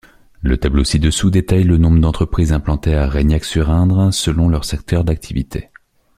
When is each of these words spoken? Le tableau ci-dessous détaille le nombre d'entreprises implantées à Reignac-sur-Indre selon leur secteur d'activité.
Le 0.41 0.57
tableau 0.57 0.83
ci-dessous 0.83 1.29
détaille 1.29 1.63
le 1.63 1.77
nombre 1.77 1.99
d'entreprises 1.99 2.53
implantées 2.53 2.95
à 2.95 3.07
Reignac-sur-Indre 3.07 4.09
selon 4.11 4.49
leur 4.49 4.65
secteur 4.65 5.03
d'activité. 5.03 5.69